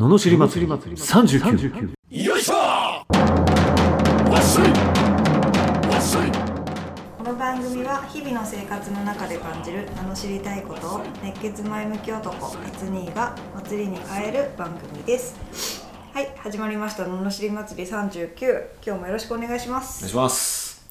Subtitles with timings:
[0.00, 0.72] ののしり祭り。
[0.72, 2.54] 39よいしょ
[7.18, 15.86] この番組は日々の生活の中で感じる名の知りたいことを熱血前向き男アツニーが祭りに変える番組です。
[16.14, 17.06] はい始まりました。
[17.06, 18.30] ののしり祭り39
[18.82, 20.88] 今日もよろしくお願いしまお願いすします。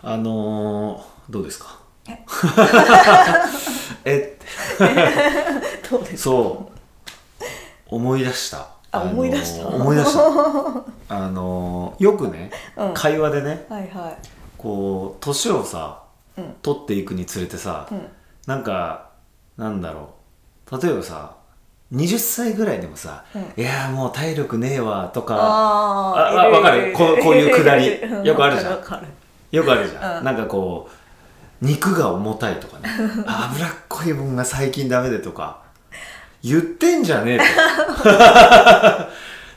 [0.00, 1.80] あのー、どうですか？
[2.08, 2.24] え？
[4.06, 4.38] え？
[5.90, 6.75] どうですそう
[7.88, 8.68] 思い出した。
[8.92, 9.66] あのー思い出した？
[9.68, 10.20] 思い出した。
[11.16, 12.94] あのーよくね、うん。
[12.94, 14.16] 会話でねはいはい。
[14.58, 16.02] こう年をさ、
[16.36, 16.54] うん。
[16.62, 18.08] 取っていくにつれてさ、うん。
[18.46, 19.08] なんか
[19.56, 20.10] なんだろ
[20.70, 20.80] う。
[20.82, 21.32] 例えばさ
[21.94, 23.42] 20歳ぐらいでもさ「うん。
[23.56, 26.40] いやーもう体力ねえわ」とかあー。
[26.40, 26.92] あわかる？
[26.92, 27.90] こうこういうくだり。
[27.90, 28.24] うん。
[28.24, 28.72] よくあるじゃん。
[28.72, 29.06] わかるわか
[29.52, 30.24] よくあるじゃん、うん。
[30.24, 32.88] なんかこう肉が重たいとかね。
[33.26, 35.60] あ脂っこいもんが最近ダメでとか
[36.46, 37.44] 言ってんじゃねえと。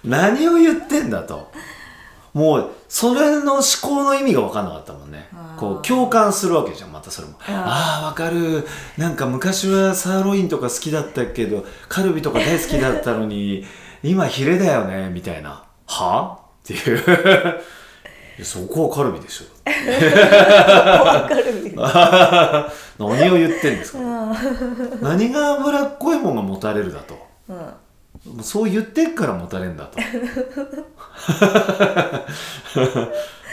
[0.10, 1.52] 何を言ってんだと。
[2.34, 5.30] もうそれの思考の意味が分かんなかったもんね。
[5.58, 7.36] こう共感するわけじゃんまたそれも。
[7.48, 7.54] あー。
[7.54, 8.68] ああわかる。
[8.98, 13.66] なんか昔はサーロインとか好きだったけどカルビとか大好きだったのに
[14.04, 15.64] 今ヒレだよねみたいな。
[15.86, 16.40] は？
[16.64, 17.04] っていう
[18.44, 19.46] そこはカルビでしょ。
[21.00, 21.46] わかる
[22.98, 24.00] 何を言ってんですか。
[25.02, 27.18] 何が脂っこいもんが持たれるだと。
[27.50, 27.74] うん。
[28.44, 29.98] そう言ってっから持たれんだと。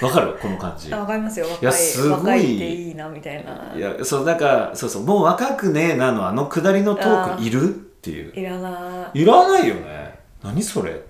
[0.02, 0.36] わかる？
[0.40, 0.92] この感じ。
[0.92, 1.46] あわかりますよ。
[1.46, 2.18] 若いいやすごい。
[2.18, 3.72] 若いっていいなみたいな。
[3.76, 5.04] いやそうなんかそうそう。
[5.04, 7.64] もう若くねえなのあのくだりのトークいる？
[7.64, 7.68] っ
[8.06, 8.32] ていう。
[8.38, 10.18] いらないらないよね。
[10.42, 11.00] 何それ？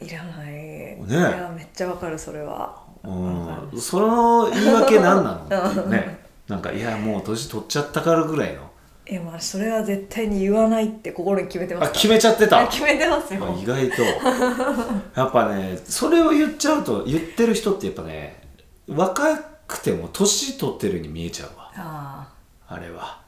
[0.00, 0.98] いらない、ね。
[1.08, 2.82] いやめっちゃわかるそれは。
[3.04, 3.80] うん。
[3.80, 5.86] その言い訳何なの？
[5.88, 6.24] ね。
[6.48, 8.60] なんかいやもう年取っちゃったからぐらいの。
[9.06, 11.88] えまあそれは絶対に言わないって心に決めてます。
[11.88, 12.60] あ決めちゃってた？
[12.62, 13.46] あ決めてますよ。
[13.46, 14.02] あ意外と。
[15.20, 18.42] やっぱねそれを言っちゃうと言ってる人ってやっぱね
[18.88, 19.36] 若
[19.66, 21.72] くても年取ってるに見えちゃうわ。
[21.76, 22.28] あ
[22.68, 23.20] あれは、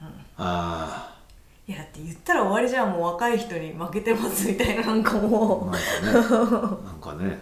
[0.00, 0.06] あ
[0.38, 1.11] あ
[1.68, 6.38] いやだって言ったら終わりじゃんもう若い人に負けてますみたいななんかあもなんかね。
[6.84, 7.38] なんかね。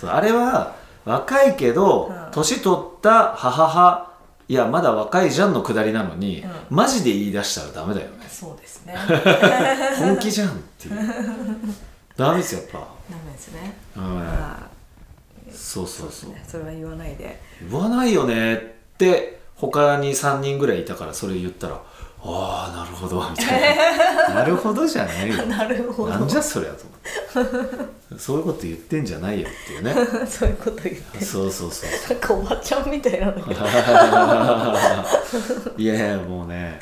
[0.00, 2.30] そうあれは若いけど、うん。
[2.32, 4.10] 年取った母母
[4.48, 8.26] いやまだ若いじゃんのくだりなのに、うマジで言い出したらダメだよね。
[8.26, 8.96] うそうですね。
[9.98, 10.94] 本気じゃんっていう。
[12.16, 12.78] ダメですよやっぱ。
[12.78, 13.74] ダメですね。
[13.96, 14.70] うんあ
[15.52, 16.30] そうそうそう。
[16.30, 16.44] あね。
[16.48, 17.40] それは言わないで。
[17.68, 18.58] 言わないよねっ
[18.96, 21.74] て他に3人ぐらいいたからそれ言ったら
[22.22, 22.69] ああ
[23.00, 23.76] ほどみたい
[24.28, 24.34] な。
[24.40, 25.46] なるほどじゃないよ。
[25.46, 26.10] なるほど。
[26.12, 26.84] なんじゃそりゃと
[27.34, 27.48] 思っ
[28.10, 28.18] て。
[28.18, 29.94] そういうこと言ってんじゃないよっていうね。
[30.28, 33.60] そういうこと言ってそうそうそうなんかおばちゃんみたいなんだけど
[35.76, 36.78] いやいやもうね。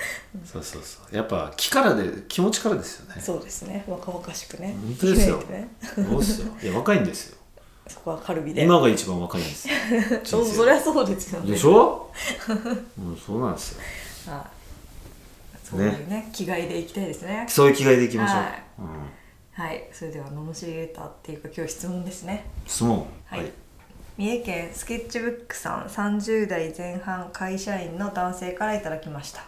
[0.51, 1.17] そうそうそう。
[1.17, 3.21] やっぱ気からで気持ちからですよね。
[3.21, 3.85] そうですね。
[3.87, 4.77] 若々しくね。
[4.83, 5.37] 本当ですよ。
[5.51, 5.69] ね。
[5.95, 6.47] そうっすよ。
[6.63, 7.37] いや若いんですよ。
[7.89, 8.65] そこはカルビで。
[8.65, 9.75] 今が一番若いんですよ。
[10.25, 11.53] そうそりゃそうですよね。
[11.53, 12.11] でしょ？
[12.99, 13.73] うんそうなんです
[14.27, 14.33] よ。
[14.33, 14.58] はい
[15.71, 17.45] そういうね気概でいきたいですね。
[17.49, 18.63] そういう気概でいきましょう、はい。
[18.79, 19.89] うん、はい。
[19.93, 22.47] それでは罵りレターっていうか今日質問ですね。
[22.67, 23.07] 質問。
[23.27, 23.53] はい。
[24.17, 29.45] 三重県スケッチブックさん30代前半会社員の男性からいただきました。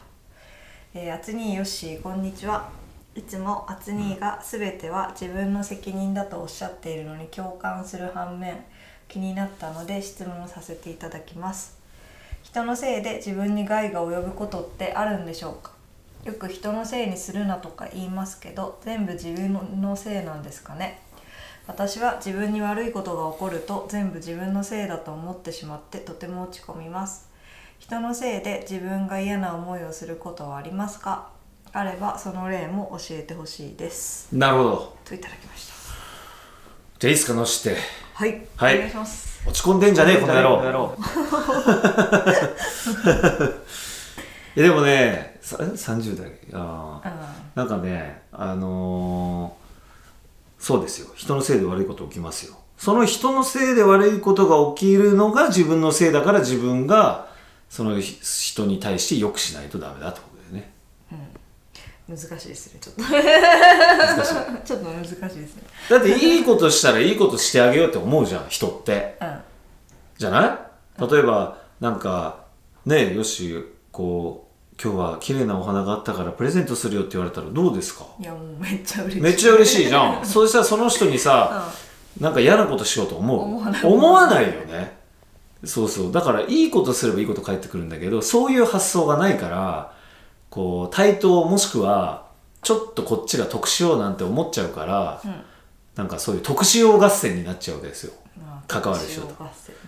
[0.94, 2.69] えー、あつにーよっしーこんにちは。
[3.14, 8.64] いつもあつにーが全ては自分の責任だとおっしゃっているのに共感する反面
[9.08, 11.76] 気になったので質問させていただきます。
[12.42, 15.79] 人のせいで自分に害が及ぶことってあるんでしょうか？
[16.25, 21.00] よく人のせいにするなとか言いますけど全部自分のせいなんですかね。
[21.66, 27.28] 私は自分に悪いことが起こると全部自分のせいだと思ってしまってとても落ち込みます。
[27.78, 31.31] 人のせいで自分が嫌な思いをすることはありますか？
[31.72, 34.34] あればその例も教えてほしいです。
[34.34, 34.97] なるほど。
[35.04, 35.75] といただきました。
[36.98, 37.78] じゃあいいっすかのしって。
[38.14, 38.76] はい、はい。
[38.76, 39.48] お願いします。
[39.48, 40.42] 落ち込んでんじゃねえこの野
[40.72, 40.97] 郎。
[44.56, 46.30] いやでもね30代？
[46.52, 49.60] ああなんかねあのー
[50.62, 51.08] そうですよ。
[51.16, 52.54] 人のせいで悪いこと起きますよ。
[52.76, 57.28] その人のせいで悪いことが起きるのが自分のせいだから自分が
[57.70, 60.72] そのひ人に対して良くしないとダメだってことだよね。
[62.08, 63.02] 難しいですねちょっと。
[63.02, 64.34] 難しい。
[64.66, 65.62] ちょっと難しいですね。
[65.88, 69.16] だっていいことしたらいいことしてあげようって思うじゃん人って。
[69.20, 69.38] うん。
[70.19, 70.46] じゃな
[70.98, 71.10] い？
[71.10, 72.44] 例えばなんか
[72.84, 74.50] ねよしこう
[74.82, 78.05] 今日は綺麗なお花があったからプレゼントするよって言われたらどうですか？
[78.19, 79.23] いやもうめっちゃ嬉しい。
[79.23, 80.25] めっちゃ嬉しいじゃん。
[80.27, 81.69] そうしたらその人にさ、
[82.19, 83.41] なんか嫌なことしようと思う？
[83.43, 83.85] 思わない。
[83.85, 84.99] 思わないよね。
[85.65, 86.12] そうそう。
[86.12, 89.93] だからいいことすればいいこと返ってくるんだけどそういう発想がないから
[90.49, 92.25] こう対等もしくは
[92.62, 95.35] ちょっとこっちが得しようなんて思っちゃうから、うん
[95.96, 98.12] なんかそういう得しよう合戦になっちゃうわけですよ。
[98.38, 99.28] まあ関わる人と。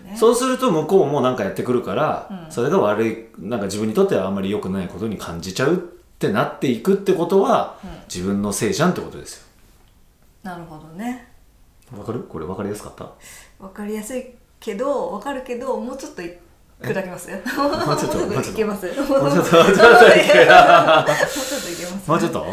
[0.03, 0.15] ね。
[0.17, 2.51] そうすると向こうもなんかやってくるから、うん。
[2.51, 5.77] それが悪いなんか自分にとってはあんまり良くないことに感じちゃうっ
[6.19, 7.89] てなっていくってことは、うん。
[8.13, 9.43] 自分のせいじゃんってことですよ。
[10.43, 11.27] なるほどね。
[11.97, 12.19] わかる？
[12.21, 13.05] これ分かりやすかった？
[13.59, 14.25] わかりやすい
[14.59, 16.31] けどわかるけどもうちょっとい
[16.81, 22.09] 砕けます もうちょっと もうちょっといけますもうちょっともうちょっといけます。
[22.09, 22.45] もうちょっと？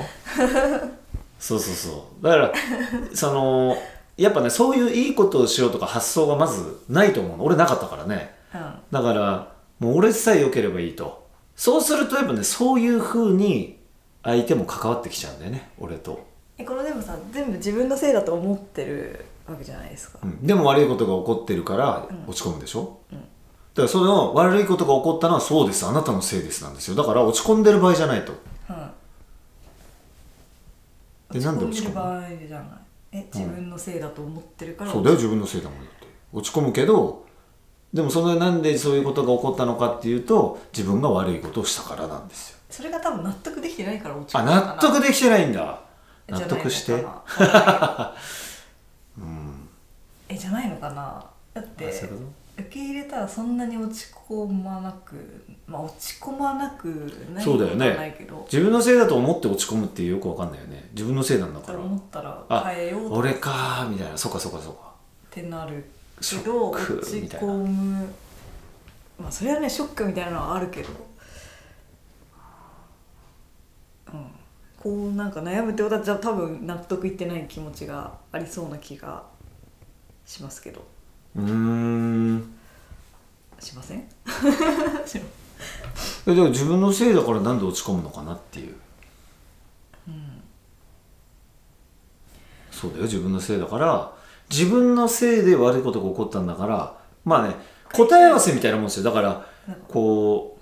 [1.41, 2.23] そうそうそう。
[2.23, 2.53] だから
[3.15, 3.77] その
[4.17, 7.45] やっぱねそういういいことをしようとか発想がまずないと思うの。
[7.45, 8.35] 俺なかったからね。
[8.55, 8.75] うん。
[8.93, 11.27] だからもう俺さえ良ければいいと。
[11.57, 13.79] そうするとやっぱねそういう風に
[14.23, 15.71] 相手も関わってきちゃうんだよね。
[15.81, 16.27] 俺と、
[16.59, 20.19] えこのでもさ全部自分のせいだと思ってるわけじゃないですか。
[20.23, 22.25] うん、でも悪いことが起こってるからうん。
[22.29, 23.19] 落ち込むでしょ、うん。
[23.19, 23.25] だ
[23.77, 25.87] からその悪いことが起こったのはそうです。
[25.87, 26.95] あなたのせいですなんですよ。
[26.95, 28.35] だから落ち込んでる場合じゃないと
[31.31, 32.69] 落ち込むる場合じゃない。
[33.13, 34.93] え自分のせいだと思ってるから。
[34.93, 36.07] そうだよ自分のせいだもんだって。
[36.33, 37.27] 落ち込むけど
[37.93, 42.59] でもそのなんでそういうことが起こったのかっていうと自分が悪いことをしたからなんですよ。
[42.71, 44.75] それが多分納得できてないから落ち込あむのかな。
[44.75, 45.81] 納得できてないんだ。
[46.29, 46.93] 納得して。
[49.19, 49.69] うん。
[50.29, 51.25] えじゃないのかな。
[51.53, 52.23] だっあてそういうこ
[52.59, 55.17] 受け入れたらそんなに落ち込まなく
[55.67, 56.87] まあ落ち込まなく
[57.35, 58.17] ないそうだよね。
[58.45, 60.89] 自分のせいだと思って落ち込むってよくわかんないよね。
[60.93, 64.19] 自分のせいなんだかそられ思ったらあ変えよう俺かーみたいな。
[64.19, 64.93] そっかそっかそっか。
[65.31, 65.85] てなる
[66.19, 66.93] けシど落ち
[67.37, 68.09] 込む。
[69.19, 70.89] まあそれはねショックみたいなのはあるけど。
[74.13, 74.27] うん。
[74.79, 79.25] こうなんか悩むってことはじゃあ多分納得いってない気持ちがありそうな気が
[80.25, 80.87] しますけど
[81.37, 82.55] うーん。
[83.59, 84.05] しません？
[86.27, 88.75] えでも自分のせいだからなんで落ち込むのかなっていう。
[92.71, 94.13] そうだよ自分のせいだから。
[94.51, 96.97] 自分のせいで悪いことが起こったんだから。
[97.25, 97.55] まあね
[97.93, 99.05] 答え合わせみたいなもんですよ。
[99.05, 99.47] だから
[99.89, 100.59] こ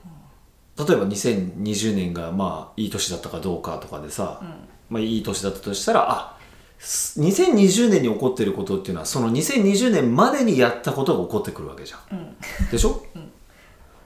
[0.77, 4.49] う例えば2020年がまあいい年だったかどうかとかでさ、うん。
[4.91, 6.38] まあいい年だったとしたらあす
[6.81, 12.19] 2020年に起こってることっていうのはその2020年までにやったことが起こってくるわけじゃん。
[12.19, 12.37] うん。
[12.71, 13.31] でしょ、 うん。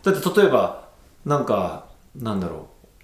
[0.03, 0.89] だって例えば
[1.25, 1.87] なんか
[2.17, 2.59] なんだろう。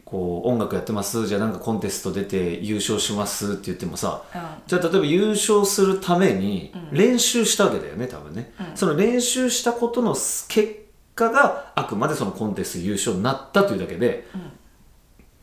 [0.04, 4.22] こう音楽やってますじゃあなんかコンテスト出て優勝しますって言ってもさ
[4.66, 6.98] じゃあ例えば優勝するためにうん。
[6.98, 8.66] 練習したわけだよね多分ね、うん。
[8.74, 14.40] その練習したことの結果があくまでそのコンテスト優勝になったというだけでうん。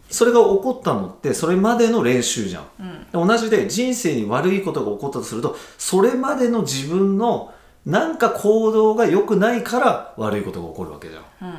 [0.10, 2.75] それが起こったのってそれまでの練習じゃんうん
[3.16, 7.54] 同じで人生に悪いことが起こったとするとそれまでの自分の
[7.86, 11.24] なんか行動が良くないから悪いことが起こるわけじゃん。
[11.50, 11.56] うん。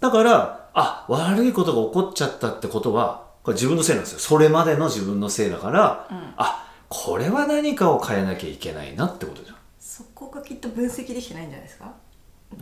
[0.00, 4.18] だからあ悪いことが起こっちゃったってことはこれ自分のせいなんですよ。
[4.18, 6.34] それまでの自分のせいだから、うん。
[6.36, 9.56] あこれは何かを変えなきゃいけないなってことじゃん。
[9.78, 11.94] そこがきっと分析できてないんじゃないですか？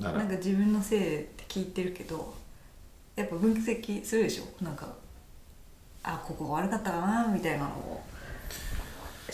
[0.00, 2.34] なんか自分のせいって聞いてるけど
[3.16, 4.64] やっぱ分析するでしょ？
[4.64, 4.87] なんか
[6.08, 8.00] あここが悪かったかなみたいなのを。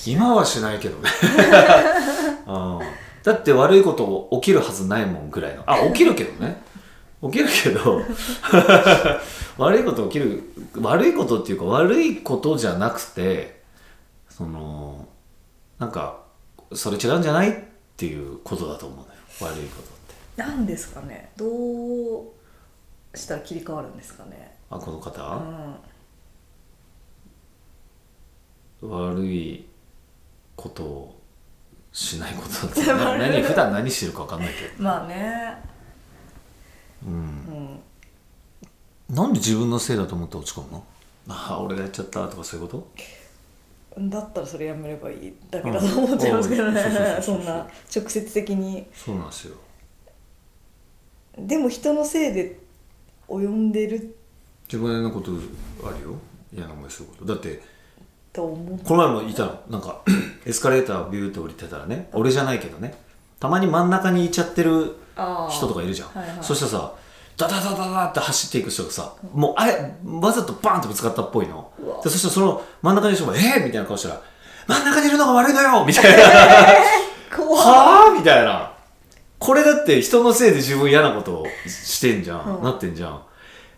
[0.05, 1.09] 今はしないけどね、
[2.49, 2.81] うん、
[3.23, 5.63] だって悪いこと起きるはずないもんぐらいの。
[5.67, 6.61] あ起きるけどね。
[7.23, 8.03] 起きるけど。
[9.57, 10.43] 悪いこと起きる
[10.81, 13.63] 悪いことっていうか悪いことじゃなくて
[14.29, 15.07] その
[15.79, 16.25] なんか
[16.73, 17.55] それ違うんじゃないっ
[17.97, 19.11] ていうことだと思うのよ。
[19.43, 20.43] 悪いことって。
[20.43, 21.31] なんですかね。
[21.37, 21.47] ど
[22.19, 22.25] う
[23.15, 24.57] したら切り替わるんですかね。
[24.71, 25.77] あこの方、うん
[28.89, 29.67] 悪い
[30.57, 31.21] ことを
[31.93, 34.71] しないことってな何普段何してるか分かんないけど。
[34.83, 35.63] まあね。
[37.07, 37.13] うん。
[37.13, 37.17] う
[39.13, 39.15] ん。
[39.15, 40.85] なんで自分のせいだと思って落ち込むの？
[41.29, 42.87] ああ俺がやっちゃったとかそういうこ
[43.97, 44.01] と？
[44.01, 46.83] だったらそれやめればいいだけだと思っちゃいますけどね。
[47.23, 48.87] そんな直接的に。
[48.93, 49.57] そうなんですよ。
[51.39, 52.59] でも人のせいで
[53.29, 54.17] 及んでる。
[54.67, 55.33] 自分のこと
[55.87, 56.17] あるよ。
[56.53, 57.25] 嫌な思いすること。
[57.25, 57.63] だって
[58.35, 58.79] と思う。
[58.85, 59.61] この前もいたの。
[59.71, 60.03] なんか
[60.45, 62.11] エスカレータービューって降りてたらね。
[62.13, 62.95] 俺じゃないけどね。
[63.41, 64.97] たまに真ん中にいちゃってる
[65.51, 66.39] 人とかいるじゃん、はいはい。
[66.43, 66.95] そしたらさ
[67.37, 71.71] ダダダダダって走っていく人がさ、もうあれわざとバーンってぶつかったっぽいの。
[72.03, 74.21] でそしたらその真ん中にいる人も「えー!」みたいな顔したら
[74.67, 75.85] 「真ん中にいるのが悪いのよ!
[75.87, 76.25] 」みたいな。
[77.37, 78.73] 怖いはあみたいな。
[79.39, 82.63] これだって人のせいで自分嫌なことをしてんじゃん、うん。
[82.63, 83.21] なってんじゃん。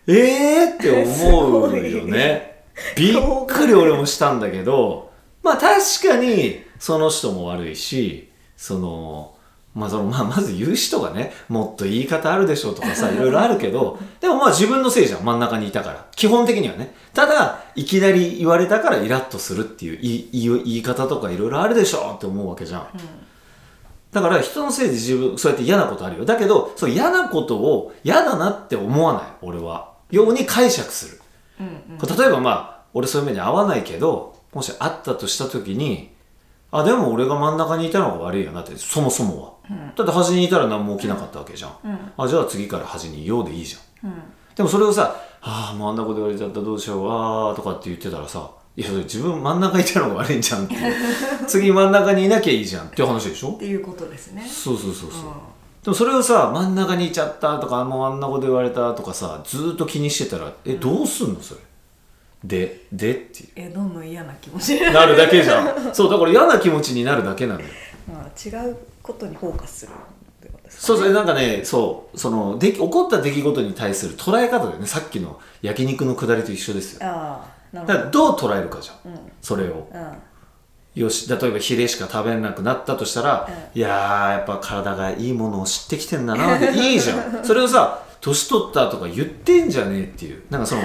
[0.07, 2.55] ええー、って思うよね
[2.97, 5.11] びっくり俺もしたんだけど
[5.43, 9.33] まあ確かにその人も悪いしその
[9.75, 16.07] まあそのまあ、まず言う人がねもっと言い方あるでしょうとかさいろいろあるけどでもまあ自分のせいじゃん真ん中にいたから。
[16.15, 16.95] 基本的にはね。
[17.13, 22.87] ただいきなり言われたからイラッとするっていう言い方とかいろいろあるでしょって思うわけじゃん、
[24.11, 26.25] だから人のせいで自分そうやって嫌なことあるよ。
[26.25, 29.93] だけどそう嫌なことを嫌だなって思わない俺は。
[30.09, 31.21] ように解釈する、
[31.59, 36.11] 例えばまあ俺そういう目に合わないけどもしあったとした時に
[36.71, 41.71] あでも俺が真ん中にいたのが悪いよなってそもそもは、だって端にいたら何も起きなかったわけじゃん、
[42.17, 44.11] あじゃあ次から端にいようでいいじゃん、
[44.53, 50.75] でもそれをさ「ああもうあんなこと言われちゃったどうしようわー」とかって言ってたらさいや自分真ん中にいたのが悪いんじゃんって
[51.47, 53.51] 次真ん中にいなきゃいいじゃんっていう話でしょ？
[53.51, 54.45] っていうことですね。
[54.45, 55.21] そうそうそうそう、
[55.83, 61.61] でもそれをさ真ん中にいちゃったとかもうあんなこと言われたとかさずーっと気にしてたらえどうすんのそれ？
[62.43, 64.75] ででっていえどんどん嫌な気持ち。
[64.75, 65.93] にうなるだけじゃん。
[65.93, 67.69] そうだから嫌な気持ちになるだけなんだよ。
[68.07, 69.93] まあ違うことにフォーカスするっ
[70.41, 75.39] てことですかそうそれなんかねそうそのでき起こった出来事に対する捉え方だよねさっきの。
[75.61, 76.99] 焼肉のくだりと一緒ですよ。
[77.03, 79.19] ああなだるからどう捉えるかじゃん、うん。
[79.41, 79.73] それを。
[79.73, 80.13] ほどうん。
[81.01, 87.45] よし例えばヒレしか食べれなくなったとしたら、いやーやっぱ体がいいものを知ってきてんだなっていいじゃん。
[87.45, 90.43] それをさ年取ったとか言ってんじゃねえっていう。
[90.49, 90.81] なんかその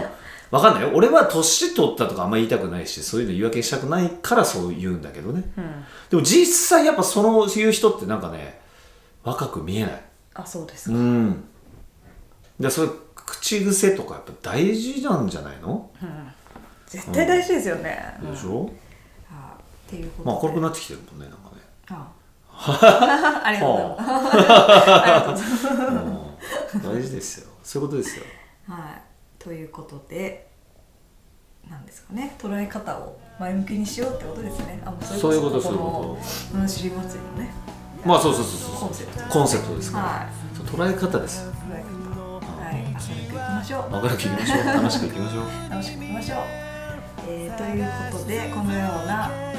[0.52, 0.90] わかんないよ。
[0.92, 5.42] 俺は年取ったとかあんま言いたくないしそういうの言い訳したくないからそう言うんだけどね、
[6.11, 8.61] でも実際やっぱその言う人ってなんかね
[9.25, 10.02] 若く見えない。
[10.35, 11.44] あそうですか、うん。
[12.61, 15.90] でそういう口癖とかやっぱ大事なんじゃないの、
[16.87, 18.71] 絶対大事ですよね、でしょ、
[19.30, 21.62] あっていうことまあで明るくなってきてるもんねなんかね。
[21.88, 22.12] あ。
[22.52, 23.42] あ。
[23.44, 23.66] ありが
[25.23, 25.66] とうございます。
[26.76, 26.94] うん。
[26.94, 27.50] 大事ですよ。
[27.62, 28.25] そういうことですよ。
[28.68, 29.02] はい、
[29.42, 30.49] ということで
[31.68, 34.80] なんですかね捉え方を前向きにしようってことですね。
[34.84, 35.61] あもうそういうこと。
[35.61, 37.50] そういうこそこの知り祭りのね。
[38.04, 38.88] まあそうそうそうそう。
[38.88, 39.99] コンセプトコンセプトですか。
[39.99, 40.26] ら、はい。
[40.64, 41.44] 捉え方です。
[41.44, 42.62] よ捉え方。
[42.62, 42.84] はい。
[42.84, 43.90] 明るくいきましょう。
[43.90, 44.64] 明るくいきましょう。
[44.66, 45.70] 楽しくいきましょう。
[45.70, 46.38] 楽しくいきましょう、
[47.28, 49.52] えーということでこのような、えー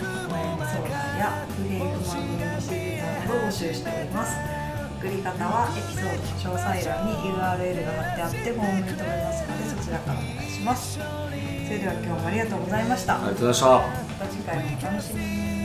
[0.00, 4.57] お悩み相談や不平不満の日常などを募集しております
[4.98, 10.98] 送り方はエピソードの詳細欄に URL が貼ってあってフォームに留めますのでそちらからお願いします。
[10.98, 11.02] そ
[11.72, 13.14] れでは今日もありがとうございました。
[13.14, 13.66] ありがとうございました。
[13.66, 13.80] ま
[14.18, 15.57] た次回もお楽しみに